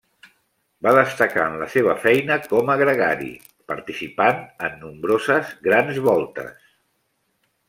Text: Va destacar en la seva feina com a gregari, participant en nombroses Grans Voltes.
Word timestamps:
Va 0.85 0.93
destacar 0.99 1.43
en 1.49 1.57
la 1.63 1.67
seva 1.73 1.95
feina 2.07 2.39
com 2.55 2.73
a 2.75 2.79
gregari, 2.83 3.29
participant 3.73 4.43
en 4.69 4.77
nombroses 4.87 5.57
Grans 5.69 6.05
Voltes. 6.11 6.71